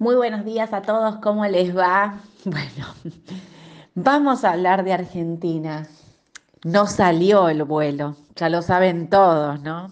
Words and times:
Muy 0.00 0.14
buenos 0.14 0.46
días 0.46 0.72
a 0.72 0.80
todos, 0.80 1.16
¿cómo 1.16 1.46
les 1.46 1.76
va? 1.76 2.20
Bueno, 2.46 2.94
vamos 3.94 4.44
a 4.44 4.52
hablar 4.52 4.82
de 4.82 4.94
Argentina. 4.94 5.86
No 6.64 6.86
salió 6.86 7.50
el 7.50 7.64
vuelo, 7.64 8.16
ya 8.34 8.48
lo 8.48 8.62
saben 8.62 9.10
todos, 9.10 9.60
¿no? 9.60 9.90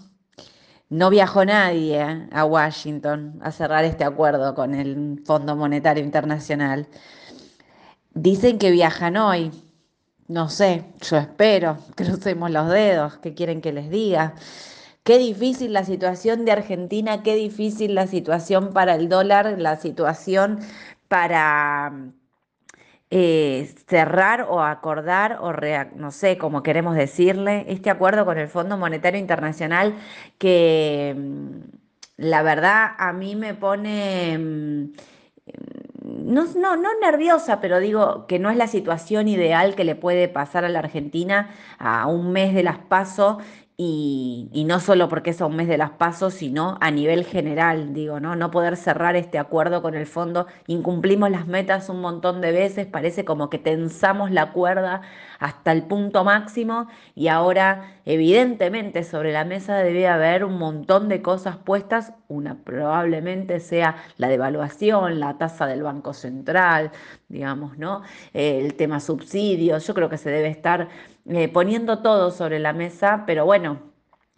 No 0.89 1.11
viajó 1.11 1.45
nadie 1.45 2.27
a 2.33 2.45
Washington 2.47 3.39
a 3.43 3.53
cerrar 3.53 3.85
este 3.85 4.03
acuerdo 4.03 4.55
con 4.55 4.75
el 4.75 5.23
Fondo 5.27 5.55
Monetario 5.57 6.03
Internacional. 6.03 6.87
Dicen 8.15 8.59
que 8.59 8.71
viajan 8.71 9.19
hoy. 9.19 9.51
No 10.27 10.49
sé, 10.49 10.87
yo 11.03 11.19
espero, 11.19 11.77
crucemos 11.97 12.51
los 12.51 12.71
dedos, 12.71 13.19
¿qué 13.19 13.35
quieren 13.35 13.61
que 13.61 13.75
les 13.75 13.91
diga? 13.91 14.33
Qué 15.09 15.17
difícil 15.17 15.73
la 15.73 15.85
situación 15.85 16.45
de 16.45 16.53
Argentina, 16.53 17.23
qué 17.23 17.35
difícil 17.35 17.95
la 17.95 18.07
situación 18.07 18.75
para 18.75 18.95
el 18.95 19.09
dólar, 19.09 19.59
la 19.59 19.77
situación 19.77 20.59
para 21.09 22.11
eh, 23.09 23.75
cerrar 23.87 24.43
o 24.51 24.61
acordar 24.61 25.39
o 25.41 25.51
no 25.97 26.11
sé 26.11 26.37
cómo 26.37 26.63
queremos 26.63 26.95
decirle 26.95 27.65
este 27.69 27.89
acuerdo 27.89 28.27
con 28.27 28.37
el 28.37 28.49
Fondo 28.49 28.77
Monetario 28.77 29.19
Internacional 29.19 29.95
que 30.37 31.15
mm, 31.17 31.61
la 32.19 32.43
verdad 32.43 32.91
a 32.99 33.15
mí 33.15 33.35
me 33.35 33.55
pone 33.55 34.37
mm, 34.37 34.93
no, 36.03 36.45
no, 36.55 36.77
no 36.77 36.91
nerviosa, 37.01 37.63
pero 37.63 37.81
digo 37.81 38.27
que 38.27 38.39
no 38.39 38.51
es 38.51 38.59
la 38.59 38.67
situación 38.67 39.27
ideal 39.29 39.75
que 39.75 39.85
le 39.85 39.95
puede 39.95 40.29
pasar 40.29 40.67
a 40.67 40.69
la 40.69 40.81
Argentina 40.81 41.49
a 41.79 42.07
un 42.07 42.33
mes 42.33 42.55
de 42.55 42.63
las 42.63 42.79
pasos 42.79 43.39
y, 43.81 44.65
no 44.67 44.81
solo 44.81 45.09
porque 45.09 45.31
es 45.31 45.41
a 45.41 45.47
un 45.47 45.55
mes 45.55 45.69
de 45.69 45.79
las 45.79 45.91
pasos, 45.93 46.35
sino 46.35 46.77
a 46.81 46.91
nivel 46.91 47.25
general, 47.25 47.95
digo, 47.95 48.19
¿no? 48.19 48.35
No 48.35 48.51
poder 48.51 48.77
cerrar 48.77 49.15
este 49.15 49.39
acuerdo 49.39 49.83
con 49.83 49.95
el 49.95 50.07
fondo, 50.07 50.49
incumplimos 50.67 51.31
las 51.31 51.47
metas 51.47 51.89
un 51.89 52.01
montón 52.01 52.41
de 52.41 52.51
veces, 52.51 52.87
parece 52.89 53.25
como 53.25 53.49
que 53.49 53.59
tensamos 53.59 54.33
la 54.33 54.53
cuerda 54.53 55.03
hasta 55.39 55.71
el 55.71 55.85
punto 55.85 56.25
máximo 56.25 56.89
y 57.15 57.29
ahora 57.29 58.01
evidentemente 58.05 59.05
sobre 59.05 59.33
la 59.33 59.45
mesa 59.45 59.77
debe 59.77 60.09
haber 60.09 60.45
un 60.45 60.59
montón 60.59 61.09
de 61.09 61.23
cosas 61.23 61.57
puestas, 61.57 62.15
una 62.27 62.57
probablemente 62.65 63.61
sea 63.61 63.97
la 64.17 64.29
devaluación, 64.29 65.21
la 65.21 65.39
tasa 65.39 65.67
del 65.67 65.85
Banco 65.85 66.15
Central, 66.15 66.91
digamos, 67.29 67.79
¿no? 67.79 68.03
el 68.35 68.75
tema 68.75 68.99
subsidios, 68.99 69.87
yo 69.87 69.95
creo 69.95 70.09
que 70.09 70.19
se 70.19 70.31
debe 70.31 70.49
estar 70.49 70.89
eh, 71.29 71.49
poniendo 71.49 71.99
todo 72.01 72.31
sobre 72.31 72.59
la 72.59 72.73
mesa, 72.73 73.25
pero 73.27 73.45
bueno, 73.45 73.79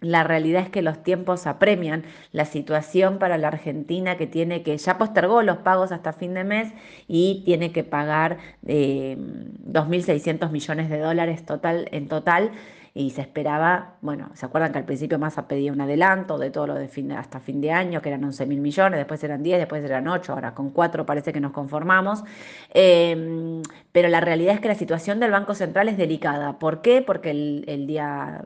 la 0.00 0.24
realidad 0.24 0.62
es 0.62 0.70
que 0.70 0.82
los 0.82 1.02
tiempos 1.02 1.46
apremian 1.46 2.04
la 2.32 2.46
situación 2.46 3.18
para 3.18 3.38
la 3.38 3.48
Argentina 3.48 4.16
que 4.16 4.26
tiene 4.26 4.62
que, 4.62 4.76
ya 4.76 4.98
postergó 4.98 5.42
los 5.42 5.58
pagos 5.58 5.92
hasta 5.92 6.12
fin 6.12 6.34
de 6.34 6.44
mes 6.44 6.72
y 7.06 7.42
tiene 7.44 7.70
que 7.72 7.84
pagar 7.84 8.38
eh, 8.66 9.16
2.600 9.18 10.50
millones 10.50 10.88
de 10.88 10.98
dólares 10.98 11.44
total, 11.44 11.88
en 11.92 12.08
total 12.08 12.52
y 12.92 13.10
se 13.10 13.20
esperaba, 13.20 13.94
bueno, 14.00 14.30
¿se 14.34 14.46
acuerdan 14.46 14.72
que 14.72 14.78
al 14.78 14.84
principio 14.84 15.18
Massa 15.18 15.46
pedía 15.46 15.72
un 15.72 15.80
adelanto 15.80 16.38
de 16.38 16.50
todo 16.50 16.66
lo 16.66 16.74
de 16.74 16.88
fin 16.88 17.12
hasta 17.12 17.38
fin 17.38 17.60
de 17.60 17.70
año, 17.70 18.02
que 18.02 18.08
eran 18.08 18.24
11 18.24 18.46
mil 18.46 18.60
millones, 18.60 18.98
después 18.98 19.22
eran 19.22 19.42
10, 19.42 19.58
después 19.58 19.84
eran 19.84 20.08
8, 20.08 20.32
ahora 20.32 20.54
con 20.54 20.70
4 20.70 21.06
parece 21.06 21.32
que 21.32 21.40
nos 21.40 21.52
conformamos? 21.52 22.24
Em, 22.70 23.62
pero 23.92 24.08
la 24.08 24.20
realidad 24.20 24.54
es 24.54 24.60
que 24.60 24.68
la 24.68 24.74
situación 24.74 25.18
del 25.20 25.30
Banco 25.32 25.54
Central 25.54 25.88
es 25.88 25.96
delicada. 25.96 26.58
¿Por 26.58 26.80
qué? 26.80 27.02
Porque 27.02 27.30
el, 27.30 27.86
día 27.86 28.44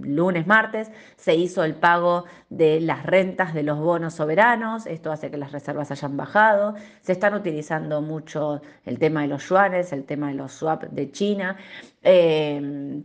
lunes, 0.00 0.46
martes, 0.46 0.90
se 1.16 1.34
hizo 1.34 1.64
el 1.64 1.74
pago 1.74 2.24
de 2.48 2.80
las 2.80 3.04
rentas 3.04 3.54
de 3.54 3.62
los 3.64 3.78
bonos 3.78 4.14
soberanos, 4.14 4.86
esto 4.86 5.10
hace 5.10 5.30
que 5.30 5.36
las 5.36 5.52
reservas 5.52 5.90
hayan 5.90 6.16
bajado, 6.16 6.74
se 7.00 7.12
están 7.12 7.34
utilizando 7.34 8.02
mucho 8.02 8.62
el 8.84 8.98
tema 8.98 9.22
de 9.22 9.28
los 9.28 9.48
yuanes, 9.48 9.92
el 9.92 10.04
tema 10.04 10.28
de 10.28 10.34
los 10.34 10.52
swap 10.52 10.84
de 10.84 11.10
China. 11.10 11.56
Eh, 12.02 13.02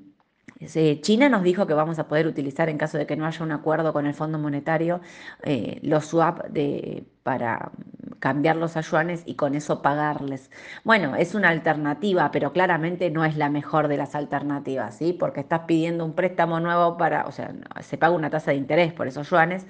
China 1.02 1.30
nos 1.30 1.44
dijo 1.44 1.66
que 1.66 1.74
vamos 1.74 2.00
a 2.00 2.08
poder 2.08 2.28
utilizar 2.28 2.68
en 2.68 2.78
caso 2.78 2.98
de 2.98 3.06
que 3.06 3.16
no 3.16 3.26
haya 3.26 3.44
un 3.46 3.52
acuerdo 3.52 3.94
con 3.94 4.06
el 4.06 4.14
Fondo 4.14 4.38
Monetario 4.38 5.00
eh, 5.44 5.80
los 5.84 6.06
swap 6.06 6.48
de, 6.50 7.06
para 7.24 7.72
cambiarlos 8.20 8.78
a 8.78 8.82
yuanes 8.82 9.24
y 9.26 9.36
con 9.36 9.56
eso 9.56 9.82
pagarles. 9.82 10.52
Bueno, 10.84 11.16
es 11.16 11.36
una 11.36 11.50
alternativa, 11.50 12.32
pero 12.32 12.54
claramente 12.54 13.10
no 13.10 13.26
es 13.26 13.38
la 13.38 13.50
mejor 13.50 13.88
de 13.88 13.98
las 13.98 14.16
alternativas, 14.16 14.96
¿sí? 14.96 15.14
Porque 15.14 15.40
estás 15.42 15.62
pidiendo 15.68 16.06
un 16.06 16.14
préstamo 16.14 16.60
nuevo 16.60 16.98
para, 16.98 17.26
o 17.26 17.32
sea, 17.32 17.54
se 17.82 17.98
paga 17.98 18.16
una 18.16 18.30
tasa 18.30 18.52
de 18.52 18.58
interés 18.58 18.94
por 18.94 19.08
esos 19.08 19.30
yuanes 19.30 19.66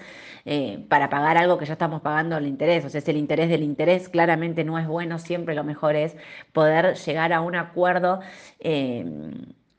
eh, 0.46 0.86
para 0.90 1.10
pagar 1.10 1.38
algo 1.38 1.58
que 1.58 1.66
ya 1.66 1.74
estamos 1.74 2.02
pagando 2.02 2.38
el 2.38 2.48
interés. 2.48 2.86
O 2.86 2.90
sea, 2.90 3.00
es 3.00 3.08
el 3.08 3.18
interés 3.18 3.50
del 3.50 3.64
interés, 3.64 4.10
claramente 4.10 4.64
no 4.64 4.78
es 4.80 4.88
bueno, 4.88 5.20
siempre 5.20 5.56
lo 5.56 5.64
mejor 5.64 5.96
es 5.96 6.16
poder 6.54 6.96
llegar 6.96 7.34
a 7.34 7.42
un 7.42 7.56
acuerdo. 7.56 8.20
Eh, 8.60 9.06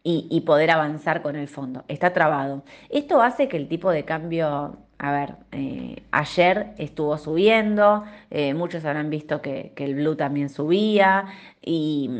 y, 0.02 0.41
poder 0.42 0.70
avanzar 0.70 1.22
con 1.22 1.37
el 1.37 1.48
fondo. 1.48 1.84
Está 1.88 2.12
trabado. 2.12 2.64
Esto 2.88 3.22
hace 3.22 3.48
que 3.48 3.56
el 3.56 3.69
tipo 3.69 3.91
de 3.91 4.04
cambio, 4.04 4.78
a 5.03 5.12
ver, 5.12 5.37
eh, 5.53 6.03
ayer 6.11 6.75
estuvo 6.77 7.16
subiendo, 7.16 8.05
eh, 8.31 8.53
muchos 8.53 8.84
habrán 8.84 9.09
visto 9.09 9.41
que, 9.41 9.72
el 9.77 9.94
blue 9.94 10.15
también 10.15 10.50
subía 10.50 11.25
y, 11.62 12.11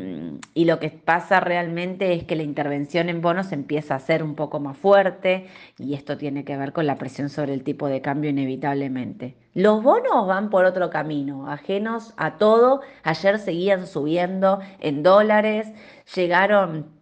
y, 0.55 0.65
lo 0.65 0.79
que 0.79 0.89
pasa 0.89 1.41
realmente 1.41 2.15
es 2.15 2.25
que 2.25 2.37
la 2.37 2.43
intervención 2.43 3.11
en 3.11 3.21
bonos 3.21 3.53
empieza 3.53 3.97
a 3.97 4.01
ser 4.01 4.23
un 4.23 4.35
poco 4.35 4.61
más 4.61 4.79
fuerte 4.79 5.47
y 5.79 5.93
esto 5.93 6.17
tiene 6.17 6.43
que 6.47 6.57
ver 6.57 6.73
con 6.73 6.87
la 6.87 6.97
presión 6.97 7.29
sobre 7.29 7.53
el 7.53 7.65
tipo 7.65 7.87
de 7.87 8.01
cambio 8.01 8.31
inevitablemente. 8.31 9.37
Los 9.53 9.83
bonos 9.83 10.27
van 10.27 10.49
por 10.49 10.65
otro 10.65 10.89
camino, 10.89 11.51
ajenos 11.51 12.15
a 12.17 12.39
todo. 12.39 12.81
Ayer 13.03 13.39
seguían 13.39 13.87
subiendo 13.87 14.61
en 14.79 15.03
dólares, 15.03 15.71
llegaron 16.15 17.00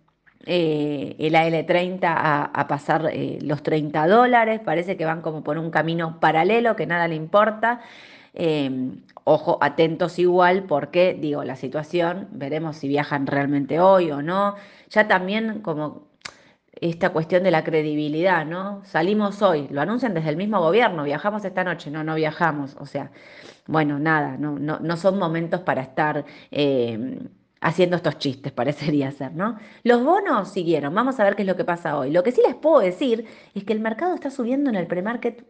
eh, 0.51 1.15
el 1.19 1.35
AL30 1.35 2.01
a, 2.05 2.67
pasar 2.69 3.11
eh, 3.13 3.39
los 3.43 3.63
30 3.63 4.07
dólares, 4.09 4.61
parece 4.65 4.97
que 4.97 5.05
van 5.05 5.21
como 5.21 5.45
por 5.45 5.59
un 5.59 5.71
camino 5.71 6.19
paralelo 6.21 6.75
que 6.75 6.87
nada 6.87 7.07
le 7.07 7.17
importa. 7.17 7.81
Em, 8.33 9.03
ojo, 9.25 9.59
atentos 9.61 10.19
igual 10.19 10.65
porque, 10.65 11.15
digo, 11.21 11.45
la 11.45 11.55
situación, 11.55 12.29
veremos 12.33 12.77
si 12.79 12.89
viajan 12.89 13.27
realmente 13.27 13.79
hoy 13.79 14.11
o 14.11 14.23
no. 14.23 14.55
Ya 14.89 15.07
también 15.07 15.61
como 15.61 16.09
esta 16.81 17.11
cuestión 17.11 17.43
de 17.43 17.51
la 17.51 17.63
credibilidad, 17.63 18.47
¿no? 18.47 18.83
Salimos 18.85 19.43
hoy, 19.43 19.69
lo 19.71 19.83
anuncian 19.83 20.15
desde 20.15 20.31
el 20.31 20.37
mismo 20.39 20.61
gobierno, 20.61 21.05
viajamos 21.05 21.45
esta 21.45 21.63
noche, 21.65 21.91
no, 21.91 22.05
no 22.05 22.15
viajamos, 22.15 22.75
o 22.81 22.87
sea, 22.87 23.11
bueno, 23.67 23.99
nada, 23.99 24.37
no, 24.39 24.59
no, 24.59 24.79
no 24.81 24.97
son 24.97 25.19
momentos 25.19 25.61
para 25.61 25.83
estar... 25.83 26.25
Em, 26.51 27.29
haciendo 27.61 27.97
estos 27.97 28.19
chistes, 28.19 28.53
parecería 28.61 29.11
ser, 29.13 29.35
¿no? 29.35 29.59
Los 29.83 30.05
bonos 30.05 30.51
siguieron, 30.51 30.95
vamos 30.95 31.19
a 31.21 31.25
ver 31.25 31.37
qué 31.37 31.43
es 31.43 31.49
lo 31.49 31.57
que 31.57 31.65
pasa 31.65 31.99
hoy. 31.99 32.11
Lo 32.11 32.23
que 32.23 32.33
sí 32.33 32.41
les 32.47 32.55
puedo 32.55 32.81
decir 32.81 33.27
es 33.55 33.65
que 33.65 33.73
el 33.73 33.81
mercado 33.81 34.15
está 34.15 34.31
subiendo 34.31 34.71
en 34.71 34.77
el 34.77 34.87
premarket 34.87 35.45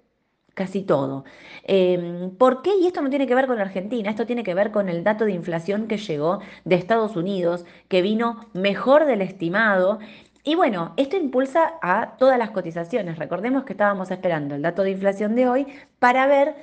casi 0.58 0.82
todo. 0.82 1.24
Em, 1.64 2.30
¿Por 2.36 2.62
qué? 2.62 2.70
Y 2.80 2.86
esto 2.88 3.00
no 3.00 3.10
tiene 3.10 3.28
que 3.28 3.34
ver 3.34 3.46
con 3.46 3.60
Argentina, 3.60 4.10
esto 4.10 4.26
tiene 4.26 4.42
que 4.42 4.54
ver 4.54 4.72
con 4.72 4.88
el 4.88 5.04
dato 5.04 5.24
de 5.24 5.32
inflación 5.32 5.86
que 5.86 5.98
llegó 5.98 6.40
de 6.64 6.74
Estados 6.74 7.14
Unidos, 7.16 7.64
que 7.88 8.02
vino 8.02 8.40
mejor 8.54 9.04
del 9.06 9.22
estimado. 9.22 10.00
Y 10.42 10.56
bueno, 10.56 10.94
esto 10.96 11.16
impulsa 11.16 11.74
a 11.80 12.16
todas 12.18 12.38
las 12.38 12.50
cotizaciones. 12.50 13.18
Recordemos 13.18 13.64
que 13.64 13.74
estábamos 13.74 14.10
esperando 14.10 14.56
el 14.56 14.62
dato 14.62 14.82
de 14.82 14.90
inflación 14.92 15.36
de 15.36 15.48
hoy 15.48 15.66
para 16.00 16.26
ver 16.26 16.56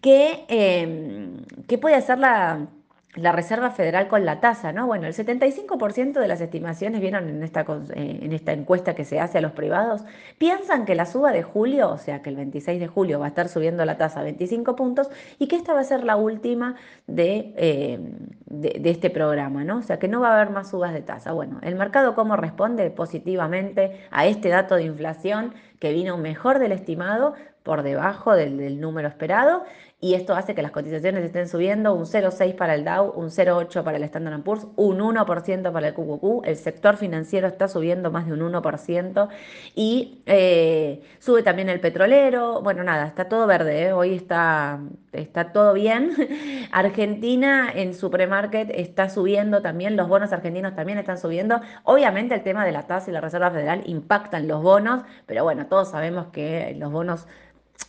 qué, 0.00 0.44
em, 0.48 1.38
qué 1.66 1.78
puede 1.78 1.96
hacer 1.96 2.18
la 2.18 2.68
la 3.16 3.32
Reserva 3.32 3.70
Federal 3.70 4.06
con 4.06 4.24
la 4.24 4.38
tasa, 4.38 4.72
¿no? 4.72 4.86
Bueno, 4.86 5.08
el 5.08 5.14
75% 5.14 6.20
de 6.20 6.28
las 6.28 6.40
estimaciones 6.40 7.00
vieron 7.00 7.28
en 7.28 7.42
esta, 7.42 7.62
eh, 7.62 8.20
en 8.22 8.32
esta 8.32 8.52
encuesta 8.52 8.94
que 8.94 9.04
se 9.04 9.18
hace 9.18 9.38
a 9.38 9.40
los 9.40 9.50
privados, 9.50 10.02
piensan 10.38 10.84
que 10.84 10.94
la 10.94 11.06
suba 11.06 11.32
de 11.32 11.42
julio, 11.42 11.90
o 11.90 11.98
sea 11.98 12.22
que 12.22 12.30
el 12.30 12.36
26 12.36 12.78
de 12.78 12.86
julio 12.86 13.18
va 13.18 13.26
a 13.26 13.28
estar 13.30 13.48
subiendo 13.48 13.84
la 13.84 13.98
tasa 13.98 14.20
a 14.20 14.22
25 14.22 14.76
puntos 14.76 15.10
y 15.40 15.48
que 15.48 15.56
esta 15.56 15.72
va 15.74 15.80
a 15.80 15.84
ser 15.84 16.04
la 16.04 16.14
última 16.14 16.76
de, 17.08 17.52
eh, 17.56 17.98
de, 18.46 18.90
este 18.90 19.10
programa, 19.10 19.64
¿no? 19.64 19.78
O 19.78 19.82
sea 19.82 19.98
que 19.98 20.06
no 20.06 20.20
va 20.20 20.30
a 20.30 20.40
haber 20.40 20.50
más 20.50 20.70
subas 20.70 20.92
de 20.92 21.02
tasa. 21.02 21.32
Bueno, 21.32 21.58
el 21.62 21.74
mercado 21.74 22.14
cómo 22.14 22.36
responde 22.36 22.90
positivamente 22.90 24.02
a 24.12 24.26
este 24.26 24.50
dato 24.50 24.76
de 24.76 24.84
inflación 24.84 25.52
que 25.80 25.92
vino 25.92 26.16
mejor 26.16 26.60
del 26.60 26.72
estimado, 26.72 27.34
por 27.62 27.82
debajo 27.82 28.34
del 28.34 28.80
número 28.80 29.08
esperado 29.08 29.64
y 30.02 30.14
esto 30.14 30.34
hace 30.34 30.54
que 30.54 30.62
las 30.62 30.70
cotizaciones 30.70 31.22
estén 31.22 31.46
subiendo 31.46 31.92
un 31.92 32.06
0,6 32.06 32.54
para 32.54 32.74
el 32.74 32.84
Dow, 32.84 33.12
un 33.14 33.28
0,8 33.28 33.84
para 33.84 33.98
el 33.98 34.02
Standard 34.04 34.42
Poor's, 34.42 34.66
un 34.76 34.98
1% 34.98 35.72
para 35.72 35.88
el 35.88 35.94
QQQ, 35.94 36.46
el 36.46 36.56
sector 36.56 36.96
financiero 36.96 37.46
está 37.46 37.68
subiendo 37.68 38.10
más 38.10 38.26
de 38.26 38.32
un 38.32 38.40
1% 38.40 39.28
y 39.74 40.22
eh, 40.24 41.02
sube 41.18 41.42
también 41.42 41.68
el 41.68 41.80
petrolero, 41.80 42.62
bueno, 42.62 42.82
nada, 42.82 43.06
está 43.06 43.28
todo 43.28 43.46
verde, 43.46 43.88
¿eh? 43.88 43.92
hoy 43.92 44.14
está, 44.14 44.80
está 45.12 45.52
todo 45.52 45.74
bien. 45.74 46.12
Argentina 46.72 47.70
en 47.74 47.92
su 47.92 48.10
premarket 48.10 48.70
está 48.72 49.10
subiendo 49.10 49.60
también, 49.60 49.96
los 49.96 50.08
bonos 50.08 50.32
argentinos 50.32 50.74
también 50.74 50.96
están 50.96 51.18
subiendo, 51.18 51.60
obviamente 51.84 52.34
el 52.34 52.42
tema 52.42 52.64
de 52.64 52.72
la 52.72 52.86
tasa 52.86 53.10
y 53.10 53.12
la 53.12 53.20
Reserva 53.20 53.50
Federal 53.50 53.82
impactan 53.84 54.48
los 54.48 54.62
bonos, 54.62 55.02
pero 55.26 55.44
bueno, 55.44 55.66
todos 55.70 55.88
sabemos 55.88 56.26
que 56.26 56.76
los 56.78 56.92
bonos 56.92 57.26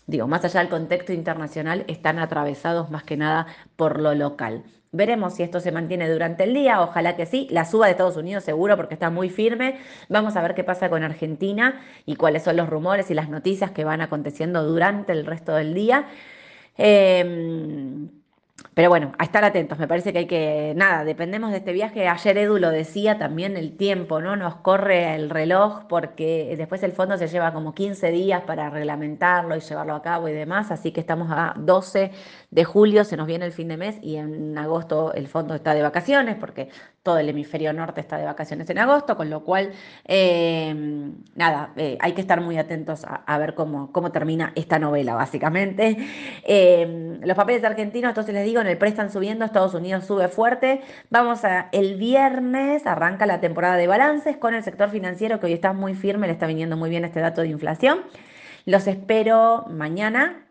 digo, 0.07 0.27
más 0.27 0.43
allá 0.45 0.59
del 0.59 0.69
contexto 0.69 1.13
internacional, 1.13 1.85
están 1.87 2.19
atravesados 2.19 2.89
más 2.91 3.03
que 3.03 3.17
nada 3.17 3.47
por 3.75 3.99
lo 3.99 4.13
local. 4.15 4.63
Veremos 4.93 5.35
si 5.35 5.43
esto 5.43 5.61
se 5.61 5.71
mantiene 5.71 6.09
durante 6.09 6.43
el 6.43 6.53
día, 6.53 6.81
ojalá 6.81 7.15
que 7.15 7.25
sí. 7.25 7.47
La 7.49 7.63
suba 7.63 7.85
de 7.85 7.91
Estados 7.91 8.17
Unidos 8.17 8.43
seguro 8.43 8.75
porque 8.75 8.93
está 8.93 9.09
muy 9.09 9.29
firme. 9.29 9.79
Vamos 10.09 10.35
a 10.35 10.41
ver 10.41 10.53
qué 10.53 10.65
pasa 10.65 10.89
con 10.89 11.01
Argentina 11.03 11.81
y 12.05 12.17
cuáles 12.17 12.43
son 12.43 12.57
los 12.57 12.69
rumores 12.69 13.09
y 13.09 13.13
las 13.13 13.29
noticias 13.29 13.71
que 13.71 13.85
van 13.85 14.01
aconteciendo 14.01 14.65
durante 14.65 15.13
el 15.13 15.25
resto 15.25 15.53
del 15.53 15.73
día. 15.73 16.07
Eh, 16.77 17.80
pero 18.81 18.89
bueno, 18.89 19.11
a 19.19 19.25
estar 19.25 19.45
atentos, 19.45 19.77
me 19.77 19.87
parece 19.87 20.11
que 20.11 20.17
hay 20.17 20.25
que, 20.25 20.73
nada, 20.75 21.03
dependemos 21.03 21.51
de 21.51 21.57
este 21.57 21.71
viaje. 21.71 22.07
Ayer 22.07 22.35
Edu 22.35 22.57
lo 22.57 22.71
decía 22.71 23.19
también, 23.19 23.55
el 23.55 23.77
tiempo, 23.77 24.21
¿no? 24.21 24.35
Nos 24.35 24.55
corre 24.55 25.13
el 25.13 25.29
reloj 25.29 25.83
porque 25.87 26.55
después 26.57 26.81
el 26.81 26.91
fondo 26.91 27.15
se 27.15 27.27
lleva 27.27 27.53
como 27.53 27.75
15 27.75 28.09
días 28.09 28.41
para 28.41 28.71
reglamentarlo 28.71 29.55
y 29.55 29.59
llevarlo 29.59 29.93
a 29.93 30.01
cabo 30.01 30.29
y 30.29 30.33
demás, 30.33 30.71
así 30.71 30.91
que 30.91 30.99
estamos 30.99 31.29
a 31.29 31.53
12 31.57 32.11
de 32.49 32.63
julio, 32.63 33.03
se 33.03 33.17
nos 33.17 33.27
viene 33.27 33.45
el 33.45 33.51
fin 33.51 33.67
de 33.67 33.77
mes 33.77 33.99
y 34.01 34.15
en 34.15 34.57
agosto 34.57 35.13
el 35.13 35.27
fondo 35.27 35.53
está 35.53 35.75
de 35.75 35.83
vacaciones 35.83 36.37
porque 36.39 36.69
todo 37.03 37.17
el 37.17 37.29
hemisferio 37.29 37.73
norte 37.73 37.99
está 37.99 38.17
de 38.17 38.25
vacaciones 38.25 38.69
en 38.69 38.77
agosto, 38.77 39.17
con 39.17 39.29
lo 39.29 39.43
cual, 39.43 39.71
eh, 40.05 40.73
nada, 41.35 41.71
eh, 41.75 41.97
hay 41.99 42.11
que 42.13 42.21
estar 42.21 42.41
muy 42.41 42.57
atentos 42.57 43.05
a, 43.05 43.37
ver 43.39 43.55
cómo, 43.55 43.91
cómo 43.91 44.11
termina 44.11 44.53
esta 44.55 44.77
novela, 44.77 45.15
básicamente. 45.15 45.97
Eh, 46.43 47.17
los 47.23 47.35
papeles 47.35 47.63
argentinos, 47.63 48.09
entonces 48.09 48.35
les 48.35 48.45
digo, 48.45 48.61
en 48.61 48.67
el 48.67 48.77
pre 48.77 48.89
están 48.89 49.11
subiendo, 49.11 49.45
Estados 49.45 49.73
Unidos 49.73 50.05
sube 50.05 50.27
fuerte. 50.27 50.81
Vamos 51.09 51.43
a, 51.43 51.69
el 51.71 51.95
viernes 51.95 52.85
arranca 52.85 53.25
la 53.25 53.39
temporada 53.39 53.77
de 53.77 53.87
balances 53.87 54.37
con 54.37 54.53
el 54.53 54.63
sector 54.63 54.91
financiero 54.91 55.39
que 55.39 55.47
hoy 55.47 55.53
está 55.53 55.73
muy 55.73 55.95
firme, 55.95 56.27
le 56.27 56.33
está 56.33 56.45
viniendo 56.45 56.77
muy 56.77 56.91
bien 56.91 57.03
este 57.03 57.19
dato 57.19 57.41
de 57.41 57.47
inflación. 57.47 58.01
Los 58.65 58.85
espero 58.85 59.65
mañana. 59.69 60.45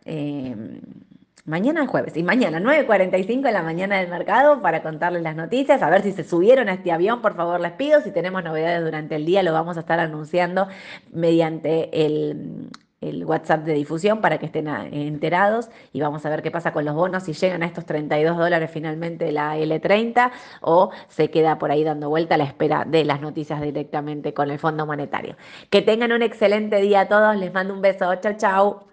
Mañana 1.50 1.85
jueves 1.88 2.17
y 2.17 2.23
mañana 2.23 2.61
9.45 2.61 3.41
de 3.43 3.50
la 3.50 3.64
mañana 3.64 3.99
del 3.99 4.08
mercado 4.08 4.62
para 4.62 4.85
contarles 4.85 5.23
las 5.23 5.35
noticias, 5.35 5.82
a 5.82 5.91
ver 5.91 6.02
si 6.02 6.12
se 6.12 6.23
subieron 6.23 6.69
a 6.69 6.75
este 6.75 6.93
avión, 6.93 7.20
por 7.20 7.35
favor 7.35 7.58
les 7.61 7.73
pido, 7.73 8.00
si 8.02 8.12
tenemos 8.12 8.44
novedades 8.44 8.85
durante 8.85 9.17
el 9.17 9.26
día 9.26 9.43
lo 9.43 9.52
vamos 9.52 9.76
a 9.76 9.81
estar 9.81 9.99
anunciando 9.99 10.69
mediante 11.11 12.06
el, 12.06 12.69
el 13.00 13.25
WhatsApp 13.25 13.64
de 13.64 13.73
difusión 13.73 14.20
para 14.20 14.38
que 14.38 14.47
estén 14.47 14.69
enterados 14.69 15.70
y 15.93 16.00
vamos 16.00 16.25
a 16.25 16.31
ver 16.31 16.41
qué 16.43 16.52
pasa 16.52 16.73
con 16.73 16.85
los 16.85 16.94
bonos, 16.94 17.25
si 17.25 17.32
llegan 17.32 17.64
a 17.64 17.67
estos 17.67 17.85
32 17.85 18.38
dólares 18.38 18.70
finalmente 18.73 19.32
la 19.32 19.56
L30 19.56 20.31
o 20.61 20.93
se 21.08 21.32
queda 21.32 21.58
por 21.58 21.73
ahí 21.73 21.82
dando 21.82 22.08
vuelta 22.08 22.37
a 22.37 22.38
la 22.38 22.44
espera 22.44 22.85
de 22.87 23.05
las 23.05 23.20
noticias 23.20 23.61
directamente 23.61 24.32
con 24.32 24.53
el 24.53 24.61
Fondo 24.61 24.87
Monetario. 24.87 25.35
Que 25.69 25.82
tengan 25.82 26.12
un 26.12 26.23
excelente 26.23 26.76
día 26.76 27.00
a 27.00 27.08
todos, 27.08 27.35
les 27.37 27.53
mando 27.53 27.75
un 27.75 27.82
beso, 27.82 28.14
chao, 28.14 28.35
chao. 28.37 28.90